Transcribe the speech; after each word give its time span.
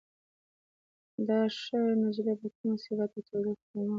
دا 1.27 1.39
ښه 1.59 1.79
نجلۍ 2.01 2.35
په 2.41 2.47
کوم 2.55 2.67
مصیبت 2.73 3.09
او 3.17 3.21
تکلیف 3.25 3.57
کې 3.65 3.71
مه 3.73 3.81
غورځوه. 3.85 3.89